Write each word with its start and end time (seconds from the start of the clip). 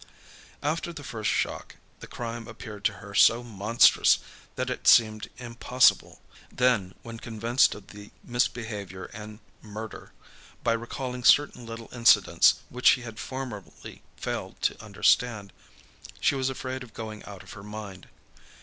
After 0.63 0.91
the 0.91 1.03
first 1.03 1.29
shock, 1.29 1.75
the 1.99 2.07
crime 2.07 2.47
appeared 2.47 2.83
to 2.85 2.93
her 2.93 3.13
so 3.13 3.43
monstrous 3.43 4.17
that 4.55 4.71
it 4.71 4.87
seemed 4.87 5.29
impossible. 5.37 6.23
Then, 6.51 6.95
when 7.03 7.19
convinced 7.19 7.75
of 7.75 7.89
the 7.89 8.09
misbehaviour 8.23 9.11
and 9.13 9.41
murder, 9.61 10.11
by 10.63 10.73
recalling 10.73 11.23
certain 11.23 11.67
little 11.67 11.87
incidents 11.93 12.55
which 12.69 12.87
she 12.87 13.01
had 13.01 13.19
formerly 13.19 14.01
failed 14.17 14.59
to 14.63 14.83
understand, 14.83 15.53
she 16.19 16.33
was 16.33 16.49
afraid 16.49 16.81
of 16.81 16.95
going 16.95 17.23
out 17.25 17.43
of 17.43 17.53
her 17.53 17.61
mind. 17.61 18.07